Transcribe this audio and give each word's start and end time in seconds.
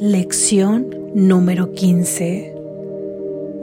Lección 0.00 0.94
número 1.14 1.72
15. 1.72 2.52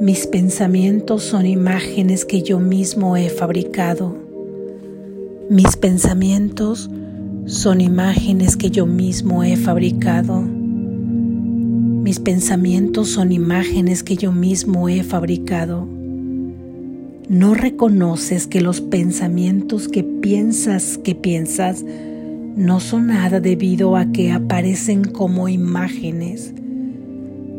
Mis 0.01 0.25
pensamientos 0.25 1.21
son 1.21 1.45
imágenes 1.45 2.25
que 2.25 2.41
yo 2.41 2.59
mismo 2.59 3.15
he 3.15 3.29
fabricado. 3.29 4.17
Mis 5.47 5.77
pensamientos 5.77 6.89
son 7.45 7.81
imágenes 7.81 8.57
que 8.57 8.71
yo 8.71 8.87
mismo 8.87 9.43
he 9.43 9.55
fabricado. 9.55 10.41
Mis 10.41 12.19
pensamientos 12.19 13.09
son 13.09 13.31
imágenes 13.31 14.01
que 14.01 14.15
yo 14.15 14.31
mismo 14.31 14.89
he 14.89 15.03
fabricado. 15.03 15.87
No 17.29 17.53
reconoces 17.53 18.47
que 18.47 18.59
los 18.59 18.81
pensamientos 18.81 19.87
que 19.87 20.03
piensas 20.03 20.97
que 20.97 21.13
piensas 21.13 21.85
no 22.55 22.79
son 22.79 23.07
nada 23.07 23.39
debido 23.39 23.95
a 23.95 24.11
que 24.11 24.31
aparecen 24.31 25.03
como 25.03 25.49
imágenes. 25.49 26.53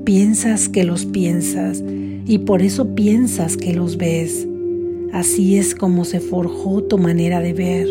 Piensas 0.05 0.69
que 0.69 0.85
los 0.85 1.05
piensas 1.07 1.83
y 2.27 2.39
por 2.39 2.63
eso 2.63 2.95
piensas 2.95 3.57
que 3.57 3.73
los 3.75 3.97
ves. 3.97 4.47
Así 5.13 5.57
es 5.57 5.75
como 5.75 6.05
se 6.05 6.21
forjó 6.21 6.83
tu 6.83 6.99
manera 6.99 7.41
de 7.41 7.53
ver. 7.53 7.89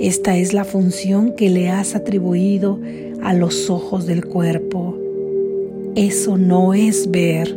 Esta 0.00 0.36
es 0.36 0.52
la 0.52 0.64
función 0.64 1.34
que 1.34 1.50
le 1.50 1.70
has 1.70 1.94
atribuido 1.94 2.80
a 3.22 3.34
los 3.34 3.68
ojos 3.68 4.06
del 4.06 4.24
cuerpo. 4.24 4.96
Eso 5.94 6.36
no 6.36 6.74
es 6.74 7.10
ver, 7.10 7.56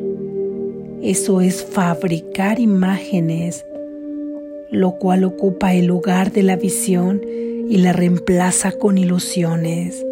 eso 1.04 1.42
es 1.42 1.64
fabricar 1.64 2.60
imágenes, 2.60 3.66
lo 4.72 4.98
cual 4.98 5.24
ocupa 5.24 5.74
el 5.76 5.86
lugar 5.86 6.32
de 6.32 6.44
la 6.44 6.56
visión 6.56 7.22
y 7.72 7.78
la 7.78 7.94
reemplaza 7.94 8.74
con 8.74 8.98
ilusiones. 8.98 10.06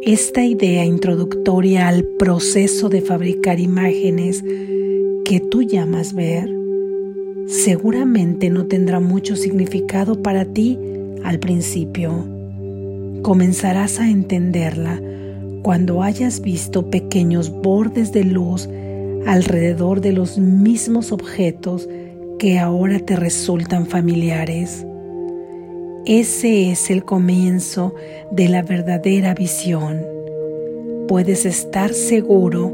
Esta 0.00 0.42
idea 0.46 0.82
introductoria 0.82 1.88
al 1.88 2.04
proceso 2.18 2.88
de 2.88 3.02
fabricar 3.02 3.60
imágenes 3.60 4.42
que 5.26 5.40
tú 5.40 5.60
llamas 5.60 6.14
ver 6.14 6.50
seguramente 7.46 8.48
no 8.48 8.64
tendrá 8.64 8.98
mucho 8.98 9.36
significado 9.36 10.22
para 10.22 10.46
ti 10.46 10.78
al 11.22 11.38
principio. 11.38 12.26
Comenzarás 13.20 14.00
a 14.00 14.08
entenderla 14.08 15.02
cuando 15.60 16.02
hayas 16.02 16.40
visto 16.40 16.88
pequeños 16.88 17.50
bordes 17.50 18.10
de 18.10 18.24
luz 18.24 18.70
alrededor 19.26 20.00
de 20.00 20.14
los 20.14 20.38
mismos 20.38 21.12
objetos 21.12 21.90
que 22.38 22.58
ahora 22.58 23.00
te 23.00 23.16
resultan 23.16 23.84
familiares. 23.84 24.86
Ese 26.04 26.72
es 26.72 26.90
el 26.90 27.04
comienzo 27.04 27.94
de 28.32 28.48
la 28.48 28.62
verdadera 28.62 29.34
visión. 29.34 30.04
Puedes 31.06 31.46
estar 31.46 31.94
seguro 31.94 32.72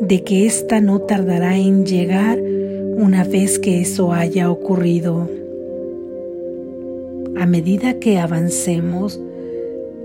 de 0.00 0.22
que 0.22 0.46
ésta 0.46 0.80
no 0.80 1.00
tardará 1.00 1.56
en 1.56 1.84
llegar 1.84 2.38
una 2.38 3.24
vez 3.24 3.58
que 3.58 3.80
eso 3.80 4.12
haya 4.12 4.48
ocurrido. 4.48 5.28
A 7.36 7.46
medida 7.46 7.98
que 7.98 8.20
avancemos, 8.20 9.20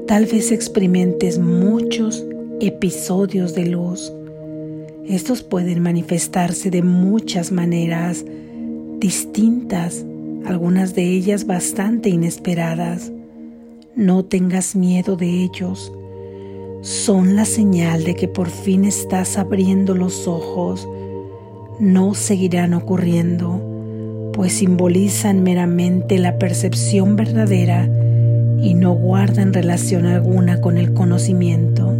tal 0.07 0.25
vez 0.25 0.51
experimentes 0.51 1.37
muchos 1.37 2.25
episodios 2.59 3.53
de 3.53 3.67
luz. 3.67 4.11
Estos 5.07 5.43
pueden 5.43 5.83
manifestarse 5.83 6.71
de 6.71 6.81
muchas 6.81 7.51
maneras 7.51 8.25
distintas 8.97 10.03
algunas 10.45 10.95
de 10.95 11.03
ellas 11.03 11.45
bastante 11.47 12.09
inesperadas. 12.09 13.11
No 13.95 14.25
tengas 14.25 14.75
miedo 14.75 15.15
de 15.15 15.43
ellos. 15.43 15.91
Son 16.81 17.35
la 17.35 17.45
señal 17.45 18.03
de 18.03 18.15
que 18.15 18.27
por 18.27 18.49
fin 18.49 18.85
estás 18.85 19.37
abriendo 19.37 19.95
los 19.95 20.27
ojos. 20.27 20.87
No 21.79 22.13
seguirán 22.13 22.73
ocurriendo, 22.73 24.31
pues 24.33 24.53
simbolizan 24.53 25.43
meramente 25.43 26.19
la 26.19 26.37
percepción 26.37 27.15
verdadera 27.15 27.89
y 28.61 28.73
no 28.73 28.93
guardan 28.93 29.53
relación 29.53 30.05
alguna 30.05 30.61
con 30.61 30.77
el 30.77 30.93
conocimiento. 30.93 31.93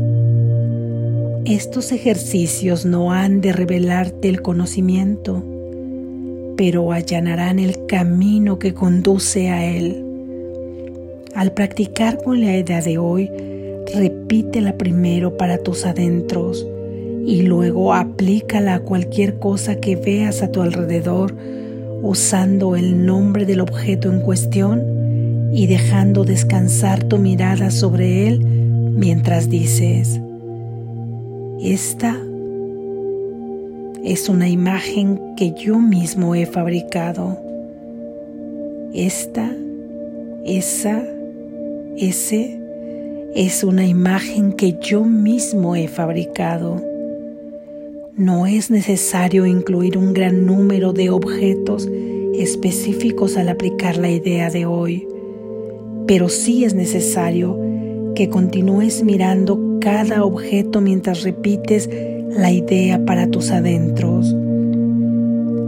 Estos 1.46 1.92
ejercicios 1.92 2.86
no 2.86 3.12
han 3.12 3.40
de 3.42 3.54
revelarte 3.54 4.30
el 4.30 4.42
conocimiento, 4.42 5.44
pero 6.58 6.92
allanarán 6.92 7.60
el 7.60 7.86
camino 7.86 8.60
que 8.60 8.74
conduce 8.74 9.50
a 9.50 9.66
Él. 9.66 10.04
Al 11.36 11.52
practicar 11.52 12.24
con 12.24 12.42
la 12.42 12.58
idea 12.58 12.82
de 12.82 12.98
hoy, 12.98 13.30
repítela 13.94 14.78
primero 14.78 15.38
para 15.38 15.58
tus 15.58 15.86
adentros 15.86 16.66
y 17.26 17.42
luego 17.42 17.94
aplícala 17.94 18.76
a 18.76 18.80
cualquier 18.80 19.40
cosa 19.40 19.76
que 19.78 19.96
veas 19.96 20.42
a 20.42 20.52
tu 20.52 20.62
alrededor 20.62 21.36
usando 22.02 22.76
el 22.76 23.06
nombre 23.06 23.46
del 23.46 23.62
objeto 23.62 24.12
en 24.12 24.22
cuestión 24.22 24.84
y 25.54 25.68
dejando 25.68 26.24
descansar 26.24 27.04
tu 27.04 27.18
mirada 27.18 27.72
sobre 27.72 28.28
él 28.28 28.40
mientras 28.40 29.50
dices, 29.50 30.20
esta 31.62 32.18
es 34.06 34.30
una 34.30 34.48
imagen 34.48 35.36
que 35.36 35.54
yo 35.54 35.80
mismo 35.80 36.36
he 36.36 36.46
fabricado. 36.46 37.40
Esta, 38.94 39.52
esa, 40.46 41.04
ese 41.98 42.60
es 43.34 43.64
una 43.64 43.88
imagen 43.88 44.54
que 44.54 44.78
yo 44.80 45.04
mismo 45.06 45.76
he 45.76 45.88
fabricado. 45.88 46.84
No 48.16 48.46
es 48.46 48.70
necesario 48.70 49.48
incluir 49.48 49.98
un 49.98 50.14
gran 50.14 50.46
número 50.46 50.94
de 50.94 51.10
objetos 51.10 51.90
específicos 52.36 53.38
al 53.38 53.50
aplicar 53.50 53.98
la 53.98 54.12
idea 54.12 54.52
de 54.52 54.68
hoy, 54.68 55.08
pero 56.06 56.30
sí 56.30 56.64
es 56.64 56.76
necesario 56.76 57.60
que 58.14 58.30
continúes 58.30 59.04
mirando 59.04 59.80
cada 59.82 60.24
objeto 60.24 60.80
mientras 60.80 61.24
repites 61.24 61.90
la 62.36 62.52
idea 62.52 63.04
para 63.06 63.28
tus 63.28 63.50
adentros. 63.52 64.36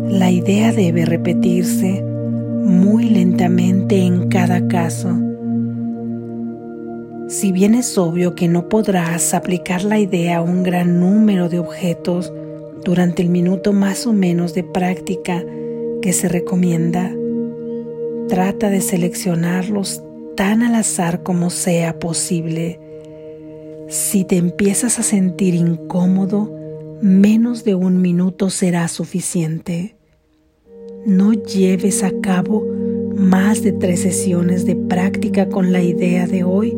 La 0.10 0.32
idea 0.32 0.74
debe 0.74 1.06
repetirse 1.06 2.04
muy 2.04 3.10
lentamente 3.10 4.02
en 4.02 4.28
cada 4.28 4.68
caso. 4.68 5.10
Si 7.30 7.52
bien 7.54 7.74
es 7.74 7.98
obvio 7.98 8.36
que 8.36 8.50
no 8.50 8.68
podrás 8.68 9.34
aplicar 9.34 9.84
la 9.84 10.00
idea 10.00 10.38
a 10.38 10.42
un 10.42 10.64
gran 10.64 11.00
número 11.00 11.48
de 11.48 11.60
objetos 11.60 12.34
durante 12.84 13.22
el 13.22 13.30
minuto 13.30 13.72
más 13.72 14.06
o 14.06 14.12
menos 14.12 14.54
de 14.54 14.64
práctica 14.64 15.44
que 16.02 16.12
se 16.12 16.28
recomienda, 16.28 17.14
trata 18.28 18.70
de 18.70 18.82
seleccionarlos 18.82 20.04
tan 20.36 20.64
al 20.64 20.76
azar 20.76 21.24
como 21.24 21.50
sea 21.50 21.98
posible. 21.98 22.80
Si 23.88 24.26
te 24.26 24.36
empiezas 24.36 25.00
a 25.00 25.04
sentir 25.04 25.56
incómodo, 25.56 26.57
menos 27.02 27.64
de 27.64 27.76
un 27.76 28.02
minuto 28.02 28.50
será 28.50 28.88
suficiente. 28.88 29.96
No 31.06 31.34
lleves 31.34 32.04
a 32.04 32.12
cabo 32.22 32.66
más 33.16 33.64
de 33.64 33.72
tres 33.72 34.02
sesiones 34.02 34.66
de 34.66 34.76
práctica 34.76 35.50
con 35.50 35.72
la 35.72 35.82
idea 35.82 36.28
de 36.28 36.44
hoy, 36.44 36.76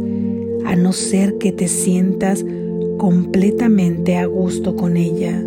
a 0.65 0.75
no 0.75 0.93
ser 0.93 1.37
que 1.37 1.51
te 1.51 1.67
sientas 1.67 2.45
completamente 2.97 4.17
a 4.17 4.25
gusto 4.25 4.75
con 4.75 4.97
ella. 4.97 5.43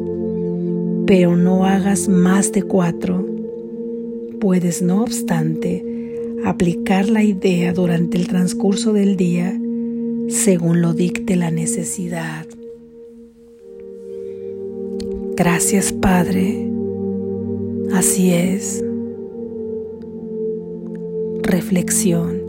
Pero 1.06 1.36
no 1.36 1.64
hagas 1.66 2.08
más 2.08 2.52
de 2.52 2.62
cuatro. 2.62 3.26
Puedes, 4.40 4.82
no 4.82 5.02
obstante, 5.02 5.84
aplicar 6.44 7.08
la 7.08 7.22
idea 7.22 7.72
durante 7.72 8.16
el 8.16 8.26
transcurso 8.26 8.92
del 8.92 9.16
día 9.16 9.58
según 10.28 10.80
lo 10.80 10.94
dicte 10.94 11.36
la 11.36 11.50
necesidad. 11.50 12.46
Gracias 15.44 15.92
Padre, 15.92 16.70
así 17.94 18.32
es. 18.32 18.80
Reflexión. 21.42 22.40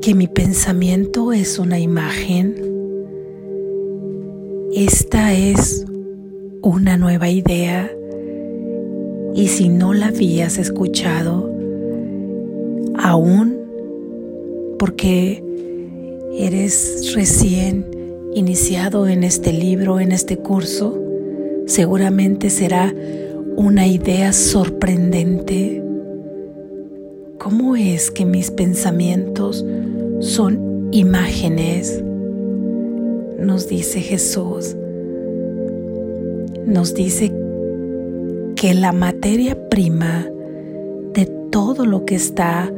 Que 0.00 0.14
mi 0.14 0.28
pensamiento 0.28 1.32
es 1.32 1.58
una 1.58 1.80
imagen. 1.80 2.54
Esta 4.72 5.32
es 5.32 5.84
una 6.62 6.96
nueva 6.96 7.30
idea 7.30 7.90
y 9.34 9.48
si 9.48 9.70
no 9.70 9.92
la 9.92 10.06
habías 10.06 10.58
escuchado 10.58 11.50
aún 12.96 13.58
porque 14.78 15.42
eres 16.32 17.14
recién 17.14 17.86
iniciado 18.34 19.06
en 19.08 19.24
este 19.24 19.52
libro, 19.52 20.00
en 20.00 20.12
este 20.12 20.36
curso, 20.36 21.00
seguramente 21.66 22.50
será 22.50 22.94
una 23.56 23.86
idea 23.86 24.32
sorprendente, 24.32 25.82
¿cómo 27.38 27.76
es 27.76 28.10
que 28.10 28.26
mis 28.26 28.50
pensamientos 28.50 29.64
son 30.20 30.88
imágenes? 30.92 32.02
Nos 33.38 33.68
dice 33.68 34.00
Jesús. 34.00 34.76
Nos 36.66 36.94
dice 36.94 37.32
que 38.56 38.74
la 38.74 38.92
materia 38.92 39.68
prima 39.68 40.26
de 41.14 41.26
todo 41.50 41.86
lo 41.86 42.04
que 42.04 42.16
está 42.16 42.70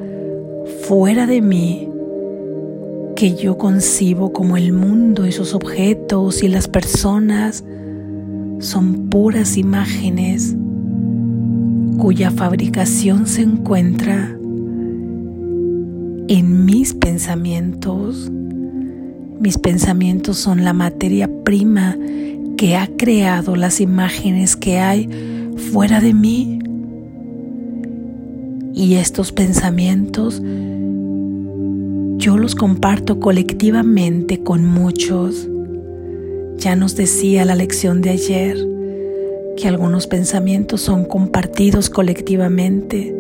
fuera 0.82 1.26
de 1.26 1.40
mí, 1.40 1.87
que 3.18 3.34
yo 3.34 3.58
concibo 3.58 4.32
como 4.32 4.56
el 4.56 4.72
mundo 4.72 5.26
y 5.26 5.32
sus 5.32 5.52
objetos 5.52 6.44
y 6.44 6.48
las 6.48 6.68
personas, 6.68 7.64
son 8.60 9.10
puras 9.10 9.56
imágenes 9.56 10.54
cuya 11.98 12.30
fabricación 12.30 13.26
se 13.26 13.42
encuentra 13.42 14.38
en 16.28 16.64
mis 16.64 16.94
pensamientos. 16.94 18.30
Mis 19.40 19.58
pensamientos 19.58 20.38
son 20.38 20.62
la 20.62 20.72
materia 20.72 21.28
prima 21.42 21.96
que 22.56 22.76
ha 22.76 22.86
creado 22.86 23.56
las 23.56 23.80
imágenes 23.80 24.54
que 24.54 24.78
hay 24.78 25.08
fuera 25.72 26.00
de 26.00 26.14
mí. 26.14 26.60
Y 28.74 28.94
estos 28.94 29.32
pensamientos 29.32 30.40
yo 32.18 32.36
los 32.36 32.56
comparto 32.56 33.20
colectivamente 33.20 34.42
con 34.42 34.64
muchos. 34.64 35.48
Ya 36.56 36.74
nos 36.74 36.96
decía 36.96 37.44
la 37.44 37.54
lección 37.54 38.02
de 38.02 38.10
ayer 38.10 38.58
que 39.56 39.68
algunos 39.68 40.08
pensamientos 40.08 40.80
son 40.80 41.04
compartidos 41.04 41.88
colectivamente 41.88 43.14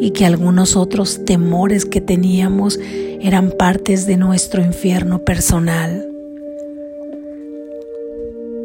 y 0.00 0.12
que 0.12 0.24
algunos 0.24 0.76
otros 0.76 1.26
temores 1.26 1.84
que 1.84 2.00
teníamos 2.00 2.80
eran 3.20 3.50
partes 3.50 4.06
de 4.06 4.16
nuestro 4.16 4.62
infierno 4.62 5.22
personal. 5.22 6.06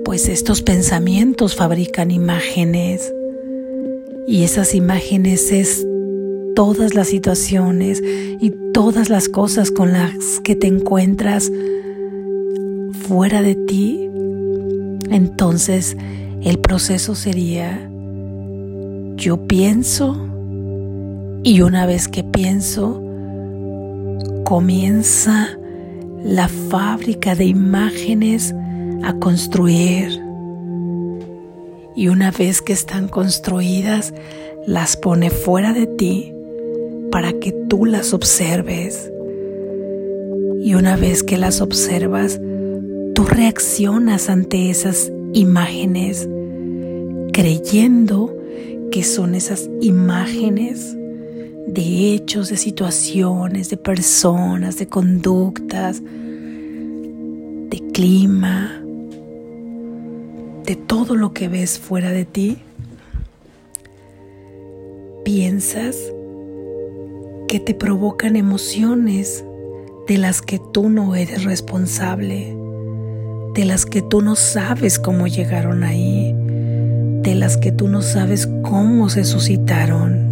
Pues 0.06 0.30
estos 0.30 0.62
pensamientos 0.62 1.56
fabrican 1.56 2.10
imágenes 2.10 3.14
y 4.28 4.44
esas 4.44 4.74
imágenes 4.76 5.52
es 5.52 5.86
todas 6.56 6.96
las 6.96 7.10
situaciones 7.10 8.02
y 8.02 8.52
todas 8.76 9.10
las 9.10 9.30
cosas 9.30 9.72
con 9.72 9.94
las 9.94 10.42
que 10.44 10.54
te 10.54 10.68
encuentras 10.68 11.50
fuera 13.08 13.42
de 13.42 13.56
ti, 13.56 14.10
entonces 15.10 15.96
el 16.44 16.60
proceso 16.60 17.16
sería, 17.16 17.90
yo 19.16 19.48
pienso 19.48 20.28
y 21.42 21.62
una 21.62 21.86
vez 21.86 22.10
que 22.10 22.26
pienso, 22.26 23.02
comienza 24.44 25.58
la 26.22 26.50
fábrica 26.50 27.34
de 27.34 27.46
imágenes 27.46 28.54
a 29.06 29.14
construir. 29.14 30.22
Y 31.96 32.10
una 32.10 32.30
vez 32.30 32.62
que 32.62 32.74
están 32.74 33.08
construidas, 33.08 34.14
las 34.68 34.98
pone 34.98 35.30
fuera 35.30 35.72
de 35.72 35.88
ti 35.88 36.35
para 37.16 37.32
que 37.32 37.54
tú 37.70 37.86
las 37.86 38.14
observes. 38.14 39.10
Y 40.60 40.74
una 40.74 40.98
vez 40.98 41.24
que 41.24 41.38
las 41.38 41.62
observas, 41.62 42.42
tú 43.14 43.24
reaccionas 43.24 44.28
ante 44.28 44.70
esas 44.70 45.14
imágenes 45.32 46.28
creyendo 47.32 48.38
que 48.92 49.06
son 49.06 49.34
esas 49.34 49.70
imágenes 49.80 50.94
de 51.68 52.14
hechos, 52.14 52.50
de 52.50 52.58
situaciones, 52.58 53.70
de 53.70 53.78
personas, 53.78 54.78
de 54.78 54.88
conductas, 54.88 56.04
de 56.04 57.92
clima, 57.94 58.84
de 60.66 60.76
todo 60.76 61.16
lo 61.16 61.32
que 61.32 61.48
ves 61.48 61.80
fuera 61.80 62.12
de 62.12 62.26
ti. 62.26 62.58
Piensas 65.24 65.96
que 67.48 67.60
te 67.60 67.74
provocan 67.74 68.36
emociones 68.36 69.46
de 70.08 70.18
las 70.18 70.42
que 70.42 70.60
tú 70.74 70.90
no 70.90 71.16
eres 71.16 71.44
responsable 71.44 72.56
de 73.56 73.64
las 73.64 73.86
que 73.86 74.02
tú 74.02 74.22
no 74.22 74.36
sabes 74.36 75.00
cómo 75.00 75.28
llegaron 75.28 75.86
ahí, 75.86 76.36
de 77.22 77.36
las 77.36 77.56
que 77.56 77.72
tú 77.72 77.88
no 77.88 78.02
sabes 78.02 78.50
cómo 78.64 79.08
se 79.08 79.24
suscitaron. 79.24 80.26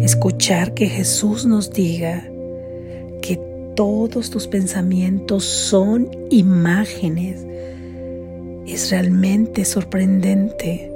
Escuchar 0.00 0.72
que 0.72 0.88
Jesús 0.88 1.46
nos 1.46 1.72
diga 1.72 2.22
que 3.22 3.40
todos 3.74 4.30
tus 4.30 4.46
pensamientos 4.46 5.44
son 5.44 6.08
imágenes 6.30 7.44
es 8.68 8.88
realmente 8.92 9.64
sorprendente. 9.64 10.92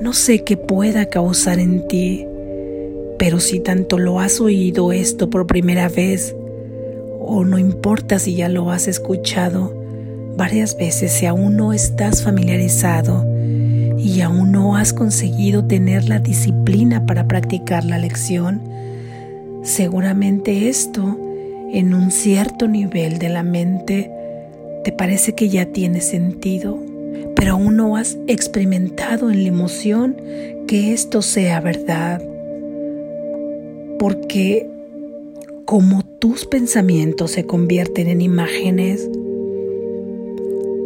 No 0.00 0.14
sé 0.14 0.42
qué 0.42 0.56
pueda 0.56 1.10
causar 1.10 1.58
en 1.58 1.86
ti, 1.86 2.26
pero 3.18 3.40
si 3.40 3.60
tanto 3.60 3.98
lo 3.98 4.20
has 4.20 4.40
oído 4.40 4.92
esto 4.92 5.30
por 5.30 5.46
primera 5.46 5.88
vez, 5.88 6.34
o 7.20 7.44
no 7.44 7.58
importa 7.58 8.18
si 8.18 8.34
ya 8.34 8.48
lo 8.48 8.70
has 8.70 8.86
escuchado, 8.88 9.74
varias 10.36 10.76
veces 10.76 11.12
si 11.12 11.26
aún 11.26 11.56
no 11.56 11.72
estás 11.72 12.22
familiarizado 12.22 13.24
y 13.98 14.20
aún 14.20 14.52
no 14.52 14.76
has 14.76 14.92
conseguido 14.92 15.64
tener 15.64 16.08
la 16.08 16.18
disciplina 16.18 17.06
para 17.06 17.26
practicar 17.26 17.84
la 17.84 17.98
lección, 17.98 18.62
seguramente 19.62 20.68
esto 20.68 21.18
en 21.72 21.94
un 21.94 22.10
cierto 22.10 22.68
nivel 22.68 23.18
de 23.18 23.28
la 23.30 23.42
mente 23.42 24.10
te 24.84 24.92
parece 24.92 25.34
que 25.34 25.48
ya 25.48 25.66
tiene 25.66 26.02
sentido, 26.02 26.78
pero 27.34 27.52
aún 27.52 27.76
no 27.76 27.96
has 27.96 28.18
experimentado 28.26 29.30
en 29.30 29.42
la 29.42 29.48
emoción 29.48 30.16
que 30.68 30.92
esto 30.92 31.22
sea 31.22 31.60
verdad. 31.60 32.22
Porque 34.04 34.68
como 35.64 36.04
tus 36.04 36.44
pensamientos 36.44 37.30
se 37.30 37.46
convierten 37.46 38.08
en 38.08 38.20
imágenes, 38.20 39.08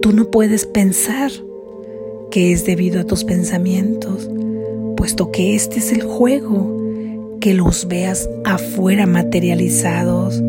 Tú 0.09 0.15
no 0.15 0.31
puedes 0.31 0.65
pensar 0.65 1.31
que 2.31 2.53
es 2.53 2.65
debido 2.65 3.00
a 3.00 3.05
tus 3.05 3.25
pensamientos, 3.25 4.31
puesto 4.97 5.32
que 5.32 5.55
este 5.55 5.81
es 5.81 5.93
el 5.93 6.03
juego, 6.03 7.37
que 7.41 7.53
los 7.53 7.88
veas 7.88 8.31
afuera 8.44 9.06
materializados, 9.06 10.42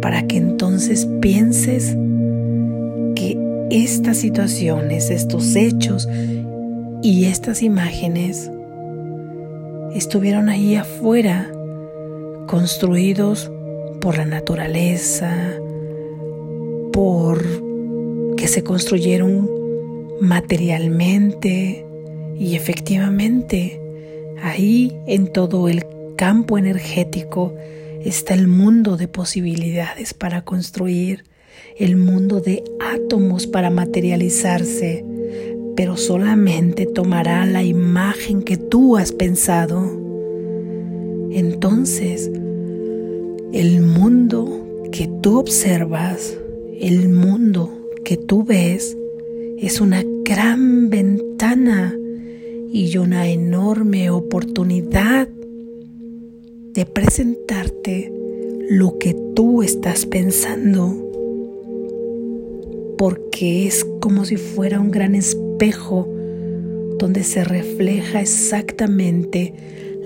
para 0.00 0.26
que 0.26 0.38
entonces 0.38 1.06
pienses 1.20 1.94
que 3.14 3.38
estas 3.70 4.16
situaciones, 4.16 5.10
estos 5.10 5.54
hechos 5.54 6.08
y 7.02 7.26
estas 7.26 7.62
imágenes 7.62 8.50
estuvieron 9.94 10.48
ahí 10.48 10.74
afuera, 10.74 11.48
construidos 12.46 13.50
por 14.00 14.16
la 14.16 14.24
naturaleza, 14.24 15.54
por 16.92 17.44
que 18.36 18.48
se 18.48 18.64
construyeron 18.64 19.48
materialmente 20.20 21.84
y 22.38 22.56
efectivamente 22.56 23.80
ahí 24.42 24.96
en 25.06 25.32
todo 25.32 25.68
el 25.68 25.84
campo 26.16 26.58
energético 26.58 27.54
está 28.04 28.34
el 28.34 28.48
mundo 28.48 28.96
de 28.96 29.08
posibilidades 29.08 30.14
para 30.14 30.42
construir, 30.42 31.24
el 31.78 31.96
mundo 31.96 32.40
de 32.40 32.64
átomos 32.80 33.46
para 33.46 33.70
materializarse, 33.70 35.04
pero 35.76 35.96
solamente 35.96 36.86
tomará 36.86 37.44
la 37.46 37.62
imagen 37.62 38.42
que 38.42 38.56
tú 38.56 38.96
has 38.96 39.12
pensado. 39.12 39.99
Entonces, 41.32 42.30
el 43.52 43.80
mundo 43.80 44.88
que 44.90 45.08
tú 45.22 45.38
observas, 45.38 46.36
el 46.80 47.08
mundo 47.08 47.70
que 48.04 48.16
tú 48.16 48.44
ves 48.44 48.96
es 49.58 49.80
una 49.80 50.02
gran 50.24 50.90
ventana 50.90 51.96
y 52.72 52.96
una 52.96 53.28
enorme 53.28 54.10
oportunidad 54.10 55.28
de 56.72 56.86
presentarte 56.86 58.12
lo 58.68 58.98
que 58.98 59.14
tú 59.34 59.62
estás 59.62 60.06
pensando, 60.06 60.94
porque 62.96 63.66
es 63.66 63.84
como 64.00 64.24
si 64.24 64.36
fuera 64.36 64.80
un 64.80 64.90
gran 64.90 65.14
espejo 65.14 66.08
donde 66.98 67.24
se 67.24 67.44
refleja 67.44 68.20
exactamente 68.20 69.54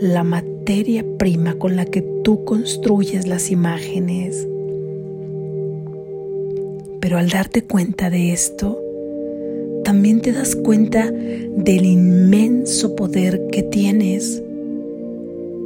la 0.05 0.23
materia 0.23 1.03
prima 1.17 1.55
con 1.55 1.77
la 1.77 1.87
que 1.87 2.03
tú 2.03 2.45
construyes 2.45 3.27
las 3.27 3.51
imágenes. 3.51 4.47
Pero 7.01 7.17
al 7.17 7.31
darte 7.31 7.65
cuenta 7.65 8.11
de 8.11 8.35
esto, 8.35 8.79
también 9.83 10.21
te 10.21 10.33
das 10.33 10.57
cuenta 10.57 11.11
del 11.11 11.87
inmenso 11.87 12.95
poder 12.95 13.47
que 13.51 13.63
tienes 13.63 14.43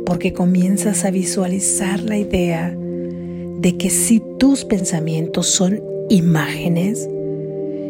porque 0.06 0.32
comienzas 0.32 1.04
a 1.04 1.10
visualizar 1.10 2.00
la 2.00 2.16
idea 2.16 2.76
de 2.78 3.76
que 3.76 3.90
si 3.90 4.22
tus 4.38 4.64
pensamientos 4.64 5.48
son 5.48 5.82
imágenes, 6.10 7.08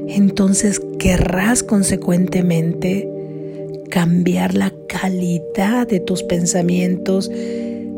entonces 0.09 0.81
querrás 0.99 1.63
consecuentemente 1.63 3.07
cambiar 3.89 4.55
la 4.55 4.73
calidad 4.89 5.87
de 5.87 6.01
tus 6.01 6.23
pensamientos 6.23 7.31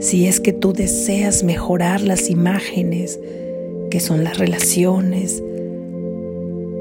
si 0.01 0.27
es 0.27 0.41
que 0.41 0.53
tú 0.53 0.73
deseas 0.73 1.45
mejorar 1.45 2.01
las 2.01 2.31
imágenes, 2.31 3.21
que 3.91 4.01
son 4.01 4.25
las 4.25 4.39
relaciones 4.39 5.43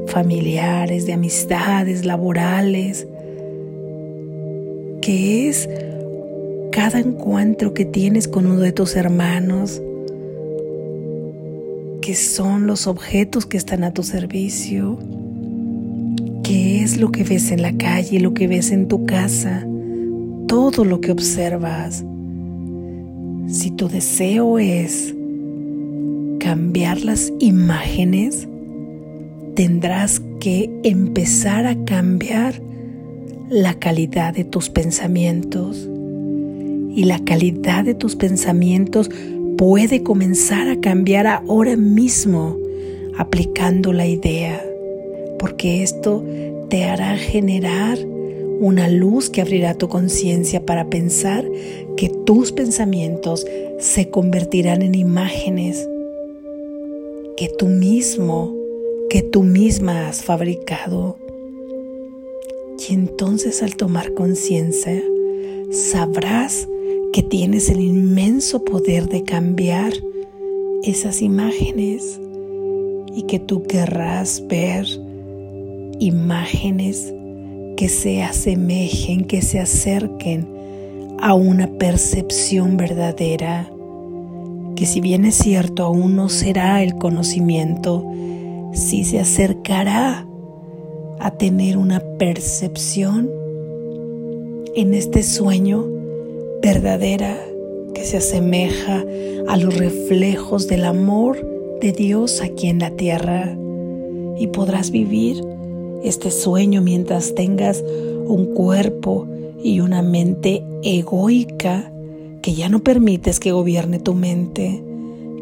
familiares, 0.07 1.05
de 1.05 1.13
amistades, 1.13 2.05
laborales, 2.05 3.07
que 5.01 5.49
es 5.49 5.69
cada 6.71 6.99
encuentro 6.99 7.73
que 7.73 7.85
tienes 7.85 8.27
con 8.27 8.45
uno 8.45 8.61
de 8.61 8.71
tus 8.71 8.95
hermanos, 8.95 9.81
que 12.01 12.15
son 12.15 12.67
los 12.67 12.87
objetos 12.87 13.45
que 13.45 13.57
están 13.57 13.83
a 13.83 13.93
tu 13.93 14.03
servicio, 14.03 14.97
qué 16.49 16.81
es 16.81 16.97
lo 16.97 17.11
que 17.11 17.23
ves 17.23 17.51
en 17.51 17.61
la 17.61 17.77
calle, 17.77 18.19
lo 18.19 18.33
que 18.33 18.47
ves 18.47 18.71
en 18.71 18.87
tu 18.87 19.05
casa, 19.05 19.67
todo 20.47 20.83
lo 20.83 20.99
que 20.99 21.11
observas. 21.11 22.03
Si 23.47 23.69
tu 23.69 23.87
deseo 23.87 24.57
es 24.57 25.13
cambiar 26.39 27.01
las 27.01 27.31
imágenes, 27.39 28.47
tendrás 29.53 30.23
que 30.39 30.71
empezar 30.81 31.67
a 31.67 31.75
cambiar 31.85 32.59
la 33.51 33.75
calidad 33.75 34.33
de 34.33 34.43
tus 34.43 34.71
pensamientos. 34.71 35.87
Y 36.95 37.03
la 37.03 37.19
calidad 37.19 37.83
de 37.83 37.93
tus 37.93 38.15
pensamientos 38.15 39.11
puede 39.55 40.01
comenzar 40.01 40.67
a 40.67 40.79
cambiar 40.79 41.27
ahora 41.27 41.75
mismo 41.75 42.57
aplicando 43.19 43.93
la 43.93 44.07
idea 44.07 44.63
porque 45.39 45.81
esto 45.81 46.23
te 46.69 46.83
hará 46.83 47.17
generar 47.17 47.97
una 48.59 48.89
luz 48.89 49.29
que 49.29 49.41
abrirá 49.41 49.73
tu 49.73 49.87
conciencia 49.87 50.65
para 50.65 50.89
pensar 50.89 51.49
que 51.95 52.09
tus 52.09 52.51
pensamientos 52.51 53.45
se 53.79 54.09
convertirán 54.09 54.81
en 54.81 54.95
imágenes 54.95 55.87
que 57.37 57.47
tú 57.47 57.67
mismo, 57.67 58.53
que 59.09 59.21
tú 59.21 59.43
misma 59.43 60.09
has 60.09 60.21
fabricado. 60.21 61.17
Y 62.89 62.93
entonces 62.93 63.63
al 63.63 63.77
tomar 63.77 64.13
conciencia, 64.13 65.01
sabrás 65.71 66.67
que 67.13 67.23
tienes 67.23 67.69
el 67.69 67.79
inmenso 67.79 68.65
poder 68.65 69.07
de 69.07 69.23
cambiar 69.23 69.93
esas 70.83 71.21
imágenes 71.21 72.19
y 73.15 73.23
que 73.23 73.39
tú 73.39 73.63
querrás 73.63 74.43
ver 74.47 74.85
imágenes 75.99 77.13
que 77.77 77.89
se 77.89 78.23
asemejen, 78.23 79.25
que 79.25 79.41
se 79.41 79.59
acerquen 79.59 80.47
a 81.21 81.33
una 81.33 81.67
percepción 81.67 82.77
verdadera, 82.77 83.69
que 84.75 84.85
si 84.85 85.01
bien 85.01 85.25
es 85.25 85.35
cierto 85.35 85.83
aún 85.83 86.15
no 86.15 86.29
será 86.29 86.81
el 86.83 86.95
conocimiento, 86.95 88.05
sí 88.73 89.03
se 89.03 89.19
acercará 89.19 90.25
a 91.19 91.31
tener 91.31 91.77
una 91.77 91.99
percepción 92.17 93.29
en 94.75 94.93
este 94.93 95.23
sueño 95.23 95.85
verdadera 96.61 97.37
que 97.93 98.05
se 98.05 98.17
asemeja 98.17 99.03
a 99.47 99.57
los 99.57 99.77
reflejos 99.77 100.67
del 100.67 100.85
amor 100.85 101.45
de 101.81 101.91
Dios 101.91 102.41
aquí 102.41 102.67
en 102.67 102.79
la 102.79 102.91
tierra. 102.91 103.55
Y 104.37 104.47
podrás 104.47 104.91
vivir 104.91 105.43
este 106.03 106.31
sueño 106.31 106.81
mientras 106.81 107.35
tengas 107.35 107.83
un 108.25 108.53
cuerpo 108.53 109.27
y 109.63 109.79
una 109.79 110.01
mente 110.01 110.63
egoica 110.83 111.91
que 112.41 112.53
ya 112.53 112.69
no 112.69 112.79
permites 112.79 113.39
que 113.39 113.51
gobierne 113.51 113.99
tu 113.99 114.13
mente, 114.13 114.81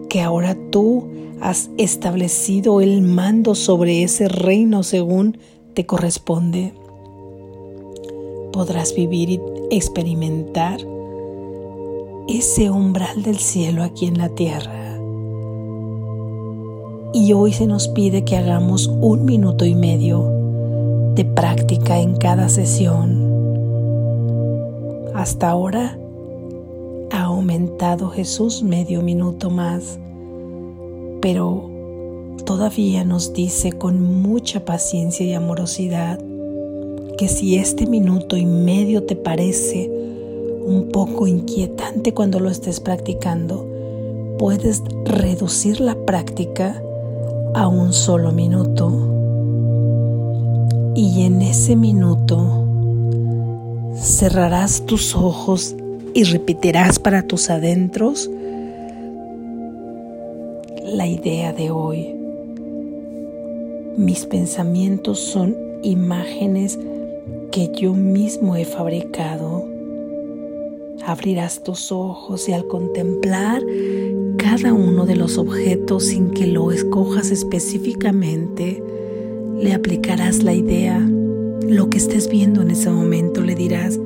que 0.09 0.21
ahora 0.21 0.57
tú 0.71 1.07
has 1.41 1.69
establecido 1.77 2.81
el 2.81 3.01
mando 3.01 3.53
sobre 3.53 4.03
ese 4.03 4.27
reino 4.27 4.83
según 4.83 5.37
te 5.73 5.85
corresponde. 5.85 6.73
Podrás 8.51 8.95
vivir 8.95 9.29
y 9.29 9.41
experimentar 9.69 10.79
ese 12.27 12.71
umbral 12.71 13.21
del 13.21 13.37
cielo 13.37 13.83
aquí 13.83 14.07
en 14.07 14.17
la 14.17 14.29
tierra 14.29 14.87
y 17.13 17.33
hoy 17.33 17.53
se 17.53 17.67
nos 17.67 17.87
pide 17.87 18.23
que 18.23 18.37
hagamos 18.37 18.87
un 18.87 19.25
minuto 19.25 19.65
y 19.65 19.75
medio 19.75 20.36
de 21.17 21.25
práctica 21.25 21.99
en 21.99 22.15
cada 22.15 22.47
sesión. 22.47 23.25
Hasta 25.15 25.49
ahora 25.49 25.97
ha 27.09 27.23
aumentado 27.23 28.11
Jesús 28.11 28.61
medio 28.61 29.01
minuto 29.01 29.49
más, 29.49 29.97
pero 31.19 31.71
todavía 32.45 33.03
nos 33.03 33.33
dice 33.33 33.71
con 33.71 34.21
mucha 34.21 34.63
paciencia 34.63 35.25
y 35.25 35.33
amorosidad 35.33 36.19
que 37.17 37.27
si 37.27 37.57
este 37.57 37.87
minuto 37.87 38.37
y 38.37 38.45
medio 38.45 39.03
te 39.03 39.15
parece 39.15 39.89
un 40.67 40.89
poco 40.93 41.25
inquietante 41.25 42.13
cuando 42.13 42.39
lo 42.39 42.51
estés 42.51 42.79
practicando, 42.79 43.67
puedes 44.37 44.83
reducir 45.03 45.79
la 45.79 45.95
práctica 45.95 46.79
a 47.55 47.67
un 47.67 47.91
solo 47.91 48.31
minuto. 48.31 49.26
Y 50.97 51.25
en 51.25 51.43
ese 51.43 51.75
minuto 51.75 52.65
cerrarás 53.93 54.83
tus 54.87 55.15
ojos 55.15 55.75
y 56.15 56.23
repetirás 56.23 56.97
para 56.97 57.21
tus 57.21 57.51
adentros 57.51 58.27
la 60.83 61.05
idea 61.05 61.53
de 61.53 61.69
hoy. 61.69 62.15
Mis 63.95 64.25
pensamientos 64.25 65.19
son 65.19 65.55
imágenes 65.83 66.79
que 67.51 67.69
yo 67.75 67.93
mismo 67.93 68.55
he 68.55 68.65
fabricado. 68.65 69.69
Abrirás 71.05 71.61
tus 71.61 71.91
ojos 71.91 72.49
y 72.49 72.53
al 72.53 72.65
contemplar 72.65 73.61
cada 74.37 74.73
uno 74.73 75.05
de 75.05 75.15
los 75.15 75.37
objetos 75.37 76.05
sin 76.05 76.31
que 76.31 76.47
lo 76.47 76.71
escojas 76.71 77.29
específicamente, 77.29 78.81
le 79.59 79.73
aplicarás 79.73 80.43
la 80.43 80.53
idea. 80.53 80.99
Lo 81.67 81.89
que 81.89 81.97
estés 81.97 82.29
viendo 82.29 82.61
en 82.61 82.71
ese 82.71 82.89
momento 82.89 83.41
le 83.41 83.55
dirás, 83.55 83.99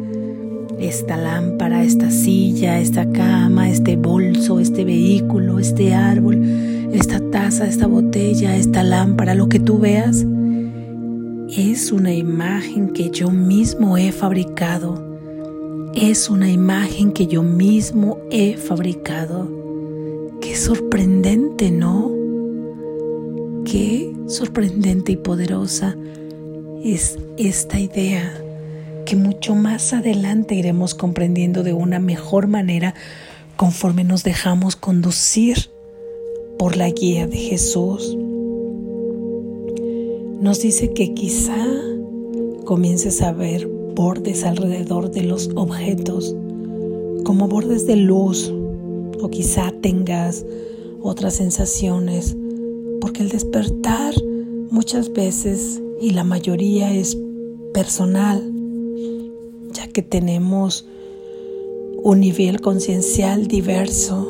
esta 0.79 1.17
lámpara, 1.17 1.83
esta 1.83 2.09
silla, 2.09 2.79
esta 2.79 3.09
cama, 3.11 3.69
este 3.69 3.95
bolso, 3.95 4.59
este 4.59 4.83
vehículo, 4.83 5.59
este 5.59 5.93
árbol, 5.93 6.43
esta 6.91 7.19
taza, 7.29 7.67
esta 7.67 7.87
botella, 7.87 8.55
esta 8.55 8.83
lámpara, 8.83 9.35
lo 9.35 9.47
que 9.47 9.59
tú 9.59 9.79
veas, 9.79 10.25
es 11.55 11.91
una 11.91 12.13
imagen 12.13 12.93
que 12.93 13.09
yo 13.11 13.29
mismo 13.29 13.97
he 13.97 14.11
fabricado. 14.11 15.11
Es 15.93 16.29
una 16.29 16.49
imagen 16.49 17.11
que 17.11 17.27
yo 17.27 17.43
mismo 17.43 18.17
he 18.31 18.55
fabricado. 18.55 19.49
Qué 20.39 20.55
sorprendente, 20.55 21.69
¿no? 21.69 22.20
Qué 23.71 24.13
sorprendente 24.27 25.13
y 25.13 25.15
poderosa 25.15 25.95
es 26.83 27.17
esta 27.37 27.79
idea 27.79 28.29
que 29.05 29.15
mucho 29.15 29.55
más 29.55 29.93
adelante 29.93 30.55
iremos 30.55 30.93
comprendiendo 30.93 31.63
de 31.63 31.71
una 31.71 32.01
mejor 32.01 32.47
manera 32.47 32.95
conforme 33.55 34.03
nos 34.03 34.25
dejamos 34.25 34.75
conducir 34.75 35.69
por 36.59 36.75
la 36.75 36.89
guía 36.89 37.27
de 37.27 37.37
Jesús. 37.37 38.17
Nos 40.41 40.59
dice 40.59 40.91
que 40.91 41.13
quizá 41.13 41.65
comiences 42.65 43.21
a 43.21 43.31
ver 43.31 43.67
bordes 43.95 44.43
alrededor 44.43 45.11
de 45.11 45.23
los 45.23 45.49
objetos, 45.55 46.35
como 47.23 47.47
bordes 47.47 47.87
de 47.87 47.95
luz, 47.95 48.53
o 49.21 49.29
quizá 49.29 49.71
tengas 49.81 50.45
otras 51.01 51.35
sensaciones, 51.35 52.35
porque 53.01 53.23
el 53.23 53.29
despertar 53.29 54.13
muchas 54.69 55.11
veces 55.11 55.81
y 55.99 56.11
la 56.11 56.23
mayoría 56.23 56.93
es 56.93 57.17
personal, 57.73 58.41
ya 59.73 59.87
que 59.87 60.01
tenemos 60.01 60.85
un 62.03 62.21
nivel 62.21 62.61
conciencial 62.61 63.47
diverso 63.47 64.25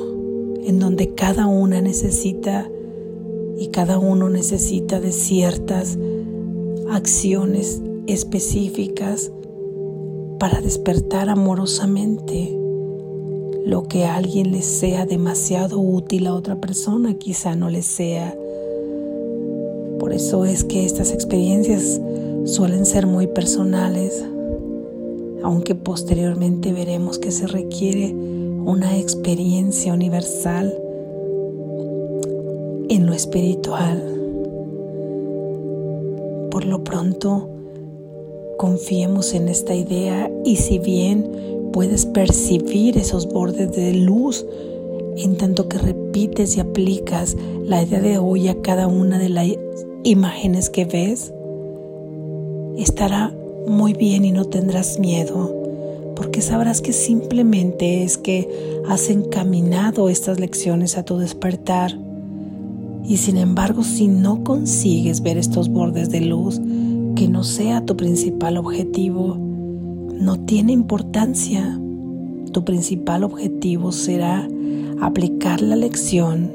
en 0.65 0.79
donde 0.79 1.13
cada 1.13 1.45
una 1.47 1.81
necesita 1.81 2.69
y 3.57 3.67
cada 3.67 3.99
uno 3.99 4.29
necesita 4.29 4.99
de 4.99 5.11
ciertas 5.11 5.97
acciones 6.89 7.81
específicas 8.07 9.31
para 10.39 10.61
despertar 10.61 11.29
amorosamente 11.29 12.57
lo 13.65 13.83
que 13.87 14.05
a 14.05 14.15
alguien 14.15 14.51
le 14.51 14.63
sea 14.63 15.05
demasiado 15.05 15.79
útil 15.79 16.27
a 16.27 16.33
otra 16.33 16.59
persona 16.59 17.13
quizá 17.13 17.55
no 17.55 17.69
le 17.69 17.83
sea. 17.83 18.35
Por 20.11 20.17
eso 20.17 20.43
es 20.43 20.65
que 20.65 20.83
estas 20.83 21.13
experiencias 21.13 22.01
suelen 22.43 22.85
ser 22.85 23.07
muy 23.07 23.27
personales, 23.27 24.25
aunque 25.41 25.73
posteriormente 25.73 26.73
veremos 26.73 27.17
que 27.17 27.31
se 27.31 27.47
requiere 27.47 28.13
una 28.13 28.97
experiencia 28.97 29.93
universal 29.93 30.77
en 32.89 33.05
lo 33.05 33.13
espiritual. 33.13 34.03
Por 36.51 36.65
lo 36.65 36.83
pronto, 36.83 37.47
confiemos 38.57 39.33
en 39.33 39.47
esta 39.47 39.73
idea 39.73 40.29
y 40.43 40.57
si 40.57 40.77
bien 40.77 41.71
puedes 41.71 42.05
percibir 42.05 42.97
esos 42.97 43.29
bordes 43.29 43.71
de 43.71 43.93
luz 43.93 44.45
en 45.15 45.37
tanto 45.37 45.69
que 45.69 45.77
repites 45.77 46.57
y 46.57 46.59
aplicas 46.59 47.37
la 47.63 47.81
idea 47.81 48.01
de 48.01 48.17
hoy 48.17 48.49
a 48.49 48.61
cada 48.61 48.87
una 48.87 49.17
de 49.17 49.29
las 49.29 49.47
imágenes 50.03 50.69
que 50.69 50.85
ves, 50.85 51.33
estará 52.77 53.33
muy 53.67 53.93
bien 53.93 54.25
y 54.25 54.31
no 54.31 54.45
tendrás 54.45 54.99
miedo, 54.99 55.55
porque 56.15 56.41
sabrás 56.41 56.81
que 56.81 56.93
simplemente 56.93 58.03
es 58.03 58.17
que 58.17 58.49
has 58.87 59.09
encaminado 59.09 60.09
estas 60.09 60.39
lecciones 60.39 60.97
a 60.97 61.03
tu 61.03 61.17
despertar. 61.17 61.97
Y 63.03 63.17
sin 63.17 63.37
embargo, 63.37 63.83
si 63.83 64.07
no 64.07 64.43
consigues 64.43 65.21
ver 65.21 65.37
estos 65.37 65.69
bordes 65.69 66.09
de 66.09 66.21
luz, 66.21 66.59
que 67.15 67.27
no 67.27 67.43
sea 67.43 67.85
tu 67.85 67.97
principal 67.97 68.57
objetivo, 68.57 69.37
no 70.13 70.39
tiene 70.39 70.71
importancia. 70.71 71.79
Tu 72.51 72.63
principal 72.63 73.23
objetivo 73.23 73.91
será 73.91 74.47
aplicar 75.01 75.61
la 75.61 75.75
lección 75.75 76.51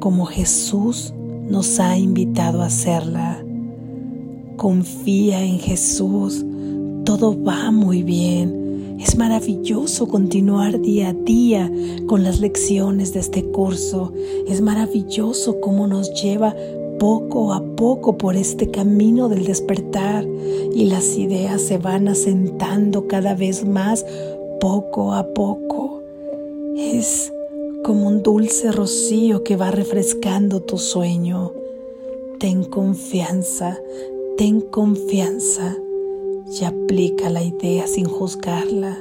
como 0.00 0.26
Jesús 0.26 1.14
nos 1.50 1.80
ha 1.80 1.98
invitado 1.98 2.62
a 2.62 2.66
hacerla. 2.66 3.44
Confía 4.56 5.44
en 5.44 5.58
Jesús, 5.58 6.44
todo 7.04 7.42
va 7.42 7.70
muy 7.70 8.02
bien. 8.02 8.96
Es 9.00 9.16
maravilloso 9.16 10.06
continuar 10.06 10.80
día 10.80 11.08
a 11.08 11.12
día 11.12 11.70
con 12.06 12.22
las 12.22 12.38
lecciones 12.40 13.12
de 13.14 13.20
este 13.20 13.44
curso. 13.44 14.12
Es 14.46 14.60
maravilloso 14.60 15.60
cómo 15.60 15.86
nos 15.86 16.12
lleva 16.22 16.54
poco 16.98 17.54
a 17.54 17.62
poco 17.76 18.18
por 18.18 18.36
este 18.36 18.70
camino 18.70 19.30
del 19.30 19.46
despertar 19.46 20.26
y 20.74 20.84
las 20.84 21.16
ideas 21.16 21.62
se 21.62 21.78
van 21.78 22.08
asentando 22.08 23.08
cada 23.08 23.34
vez 23.34 23.66
más 23.66 24.04
poco 24.60 25.14
a 25.14 25.26
poco. 25.32 26.02
Es 26.76 27.32
como 27.84 28.08
un 28.08 28.22
dulce 28.22 28.72
rocío 28.72 29.42
que 29.42 29.56
va 29.56 29.70
refrescando 29.70 30.60
tu 30.60 30.78
sueño. 30.78 31.52
Ten 32.38 32.64
confianza, 32.64 33.78
ten 34.36 34.60
confianza 34.60 35.76
y 36.50 36.64
aplica 36.64 37.30
la 37.30 37.42
idea 37.42 37.86
sin 37.86 38.06
juzgarla. 38.06 38.98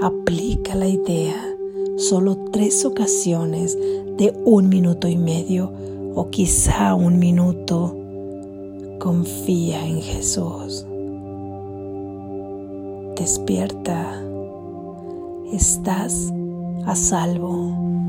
Aplica 0.00 0.74
la 0.74 0.88
idea. 0.88 1.56
Solo 1.96 2.36
tres 2.52 2.84
ocasiones 2.84 3.76
de 4.16 4.34
un 4.44 4.68
minuto 4.68 5.08
y 5.08 5.16
medio 5.16 5.72
o 6.14 6.30
quizá 6.30 6.94
un 6.94 7.18
minuto, 7.18 7.94
confía 8.98 9.86
en 9.86 10.00
Jesús. 10.00 10.86
Despierta, 13.16 14.22
estás 15.52 16.32
a 16.86 16.94
salvo. 16.94 18.05